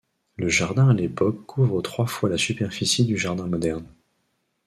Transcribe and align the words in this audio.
Le 0.37 0.49
jardin 0.49 0.89
à 0.89 0.93
l'époque 0.93 1.45
couvre 1.45 1.79
trois 1.83 2.07
fois 2.07 2.27
la 2.27 2.37
superficie 2.39 3.05
du 3.05 3.19
jardin 3.19 3.45
moderne. 3.45 3.85